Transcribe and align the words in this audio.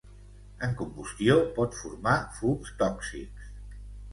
En 0.67 0.71
combustió, 0.79 1.35
pot 1.59 1.77
formar 1.81 2.17
fums 2.39 2.73
tòxics. 2.81 3.53